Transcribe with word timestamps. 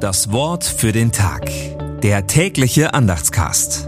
Das 0.00 0.32
Wort 0.32 0.64
für 0.64 0.92
den 0.92 1.12
Tag. 1.12 1.50
Der 2.00 2.26
tägliche 2.26 2.94
Andachtscast. 2.94 3.86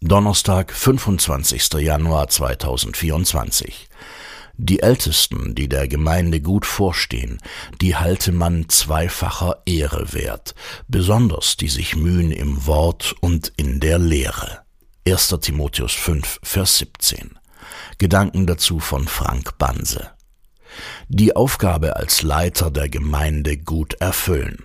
Donnerstag, 0.00 0.72
25. 0.72 1.72
Januar 1.80 2.28
2024. 2.28 3.88
Die 4.58 4.78
Ältesten, 4.78 5.56
die 5.56 5.68
der 5.68 5.88
Gemeinde 5.88 6.40
gut 6.40 6.66
vorstehen, 6.66 7.40
die 7.80 7.96
halte 7.96 8.30
man 8.30 8.68
zweifacher 8.68 9.60
Ehre 9.66 10.12
wert, 10.12 10.54
besonders 10.86 11.56
die 11.56 11.68
sich 11.68 11.96
mühen 11.96 12.30
im 12.30 12.64
Wort 12.66 13.16
und 13.20 13.52
in 13.56 13.80
der 13.80 13.98
Lehre. 13.98 14.60
1. 15.04 15.34
Timotheus 15.40 15.94
5, 15.94 16.38
Vers 16.44 16.78
17. 16.78 17.40
Gedanken 17.98 18.46
dazu 18.46 18.78
von 18.78 19.08
Frank 19.08 19.58
Banse. 19.58 20.12
Die 21.08 21.34
Aufgabe 21.34 21.96
als 21.96 22.22
Leiter 22.22 22.70
der 22.70 22.88
Gemeinde 22.88 23.56
gut 23.56 23.94
erfüllen. 23.94 24.64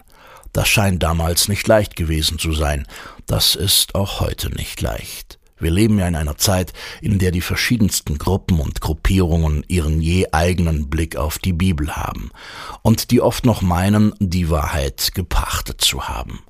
Das 0.51 0.67
scheint 0.67 1.01
damals 1.01 1.47
nicht 1.47 1.67
leicht 1.67 1.95
gewesen 1.95 2.37
zu 2.37 2.53
sein, 2.53 2.85
das 3.25 3.55
ist 3.55 3.95
auch 3.95 4.19
heute 4.19 4.49
nicht 4.49 4.81
leicht. 4.81 5.39
Wir 5.63 5.71
leben 5.71 5.97
ja 5.97 6.07
in 6.07 6.15
einer 6.15 6.37
Zeit, 6.37 6.73
in 7.01 7.19
der 7.19 7.31
die 7.31 7.41
verschiedensten 7.41 8.17
Gruppen 8.17 8.59
und 8.59 8.81
Gruppierungen 8.81 9.63
ihren 9.69 10.01
je 10.01 10.27
eigenen 10.31 10.89
Blick 10.89 11.15
auf 11.15 11.39
die 11.39 11.53
Bibel 11.53 11.95
haben 11.95 12.31
und 12.81 13.11
die 13.11 13.21
oft 13.21 13.45
noch 13.45 13.61
meinen, 13.61 14.13
die 14.19 14.49
Wahrheit 14.49 15.11
gepachtet 15.13 15.79
zu 15.79 16.09
haben. 16.09 16.41